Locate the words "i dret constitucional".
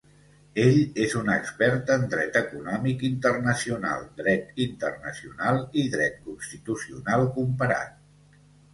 5.85-7.31